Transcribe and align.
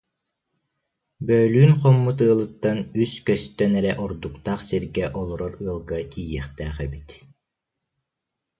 Бөлүүн 1.27 1.73
хоммут 1.81 2.19
ыалыттан 2.27 2.77
үс 3.03 3.13
көстөн 3.27 3.71
эрэ 3.79 3.93
ордуктаах 4.05 4.61
сиргэ 4.69 5.05
олорор 5.21 5.53
ыалга 5.65 5.97
тиийиэхтээх 6.11 6.75
эбит 6.85 7.09